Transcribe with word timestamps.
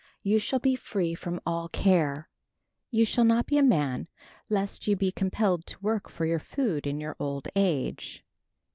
"You 0.23 0.39
shall 0.39 0.57
be 0.57 0.75
free 0.75 1.13
from 1.13 1.39
all 1.45 1.69
care. 1.69 2.27
"You 2.89 3.05
shall 3.05 3.23
not 3.23 3.45
be 3.45 3.59
a 3.59 3.61
man, 3.61 4.07
lest 4.49 4.87
you 4.87 4.95
be 4.95 5.11
compelled 5.11 5.67
to 5.67 5.79
work 5.79 6.09
for 6.09 6.25
your 6.25 6.39
food 6.39 6.87
in 6.87 6.99
your 6.99 7.15
old 7.19 7.47
age. 7.55 8.25